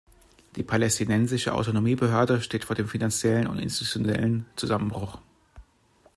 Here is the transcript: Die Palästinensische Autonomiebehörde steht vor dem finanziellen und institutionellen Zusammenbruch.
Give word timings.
Die 0.55 0.63
Palästinensische 0.63 1.53
Autonomiebehörde 1.53 2.41
steht 2.41 2.63
vor 2.65 2.75
dem 2.75 2.87
finanziellen 2.87 3.45
und 3.45 3.59
institutionellen 3.59 4.47
Zusammenbruch. 4.55 5.19